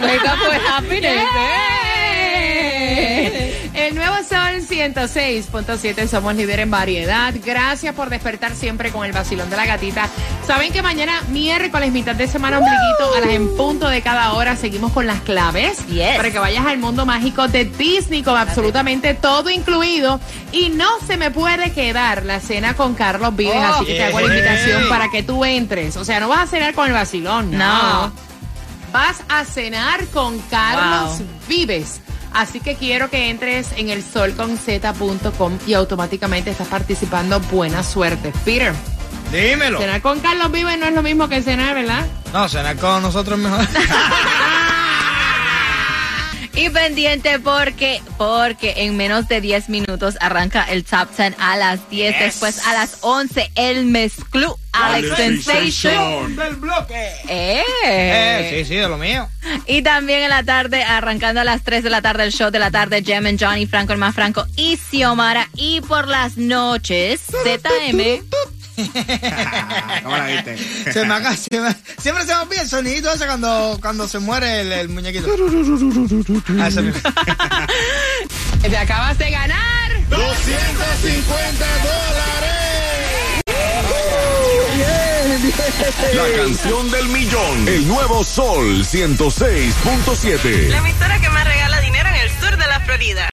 with 0.50 0.62
happiness. 0.68 1.26
¡Eh! 2.42 3.56
El 3.74 3.96
nuevo 3.96 4.16
Sol 4.18 4.62
106.7, 4.68 6.08
somos 6.08 6.36
líder 6.36 6.60
en 6.60 6.70
variedad. 6.70 7.34
Gracias 7.44 7.96
por 7.96 8.10
despertar 8.10 8.54
siempre 8.56 8.92
con 8.92 9.06
el 9.06 9.12
vacilón 9.14 9.50
de 9.50 9.56
la 9.58 9.66
gatita. 9.66 10.10
Saben 10.46 10.72
que 10.74 10.82
mañana, 10.82 11.22
miércoles, 11.30 11.92
mitad 11.92 12.14
de 12.16 12.28
semana, 12.28 12.60
ombliguito, 12.60 13.16
a 13.16 13.20
las 13.22 13.30
en 13.30 13.56
punto 13.56 13.88
de 13.88 14.02
cada 14.02 14.34
hora, 14.34 14.56
seguimos 14.58 14.92
con 14.92 15.08
las 15.08 15.22
claves. 15.22 15.78
Para 16.18 16.30
que 16.32 16.40
vayas 16.40 16.66
al 16.66 16.78
mundo 16.78 17.06
mágico 17.06 17.48
de 17.48 17.66
Disney 17.66 18.22
con 18.22 18.38
absolutamente 18.38 19.14
todo 19.14 19.50
incluido. 19.50 20.20
Y 20.52 20.70
no 20.70 20.88
se 21.08 21.16
me 21.18 21.32
puede 21.32 21.72
quedar 21.72 22.26
la 22.26 22.40
cena 22.42 22.74
con 22.76 22.96
Carlos 22.96 23.36
Vives, 23.36 23.56
Oh. 23.56 23.76
así 23.76 23.86
que 23.86 23.94
te 23.96 24.04
hago 24.04 24.20
la 24.20 24.28
Yeah. 24.28 24.36
invitación 24.38 24.90
para 24.90 25.10
que 25.10 25.24
tú 25.24 25.46
entres. 25.46 25.96
O 25.98 26.04
sea, 26.06 26.20
no 26.20 26.28
vas 26.28 26.40
a 26.42 26.48
cenar 26.48 26.74
con 26.74 26.88
el 26.88 26.94
vacilón, 26.94 27.52
no. 27.52 28.04
No. 28.08 28.29
Vas 28.92 29.22
a 29.30 29.46
cenar 29.46 30.06
con 30.08 30.40
Carlos 30.50 31.20
Wow. 31.20 31.28
Vives. 31.48 32.02
Así 32.34 32.60
que 32.60 32.76
quiero 32.76 33.10
que 33.10 33.30
entres 33.30 33.72
en 33.76 33.90
el 33.90 34.04
solconz.com 34.04 35.58
y 35.66 35.74
automáticamente 35.74 36.52
estás 36.52 36.68
participando. 36.68 37.40
Buena 37.40 37.84
suerte. 37.84 38.32
Peter. 38.46 38.74
Dímelo. 39.32 39.80
Cenar 39.80 40.02
con 40.02 40.20
Carlos 40.20 40.52
Vives 40.52 40.78
no 40.80 40.86
es 40.88 40.94
lo 40.94 41.04
mismo 41.04 41.28
que 41.28 41.42
cenar, 41.42 41.76
¿verdad? 41.76 42.06
No, 42.34 42.48
cenar 42.50 42.76
con 42.78 43.02
nosotros 43.02 43.38
es 43.40 43.44
mejor. 43.46 43.66
Y 46.60 46.70
pendiente 46.70 47.40
porque, 47.40 48.02
porque 48.18 48.74
en 48.84 48.98
menos 48.98 49.30
de 49.30 49.40
10 49.40 49.70
minutos 49.70 50.18
arranca 50.20 50.64
el 50.64 50.84
Top 50.84 51.08
10 51.16 51.36
a 51.40 51.56
las 51.56 51.90
10. 51.90 52.12
Yes. 52.12 52.20
Después 52.20 52.68
a 52.68 52.74
las 52.74 52.98
11 53.00 53.50
el 53.56 53.86
mezclú 53.86 54.58
Alex 54.74 55.16
Sensation. 55.16 56.36
del 56.36 56.56
bloque. 56.56 57.12
Eh. 57.30 57.64
Eh, 57.86 58.50
sí, 58.50 58.66
sí, 58.66 58.76
de 58.76 58.90
lo 58.90 58.98
mío. 58.98 59.30
Y 59.68 59.84
también 59.84 60.24
en 60.24 60.30
la 60.32 60.44
tarde, 60.44 60.84
arrancando 60.84 61.40
a 61.40 61.46
las 61.46 61.64
3 61.64 61.82
de 61.82 61.90
la 61.90 62.02
tarde, 62.02 62.26
el 62.26 62.34
show 62.34 62.52
de 62.52 62.60
la 62.60 62.72
tarde, 62.72 63.04
Jem 63.04 63.26
and 63.28 63.42
Johnny, 63.42 63.66
Franco 63.66 63.94
el 63.94 64.00
más 64.00 64.14
Franco 64.14 64.46
y 64.58 64.76
Xiomara. 64.76 65.48
Y 65.56 65.80
por 65.80 66.10
las 66.10 66.36
noches, 66.36 67.22
ZM. 67.42 68.22
¿Cómo 70.04 70.18
la 70.18 70.26
viste? 70.26 70.58
Se 70.94 71.06
me 71.06 71.14
acaba- 71.14 71.36
se 71.36 71.60
me- 71.60 71.76
siempre 71.98 72.26
se 72.26 72.34
me 72.36 72.42
olvida 72.42 72.62
el 72.62 72.70
sonidito 72.70 73.12
ese 73.12 73.26
cuando, 73.26 73.78
cuando 73.82 74.08
se 74.08 74.20
muere 74.20 74.62
el, 74.62 74.72
el 74.72 74.90
muñequito. 74.90 75.28
Ah. 76.60 76.70
Te 78.62 78.78
acabas 78.78 79.18
de 79.18 79.32
ganar 79.32 79.92
250 80.10 81.66
La 86.14 86.38
canción 86.38 86.92
del 86.92 87.08
millón. 87.10 87.68
El 87.68 87.88
nuevo 87.88 88.24
Sol 88.24 88.84
106.7. 88.84 90.68
La 90.70 90.78
emisora 90.78 91.20
que 91.20 91.30
más 91.30 91.46
regala 91.46 91.80
dinero 91.82 92.10
Florida. 92.90 93.28